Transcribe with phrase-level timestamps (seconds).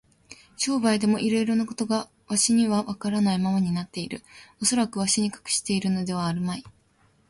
[0.57, 4.23] 商売でもいろいろなことがわしにはわからないままになっている。
[4.59, 6.63] おそらくわしに隠してあるのではあるまい。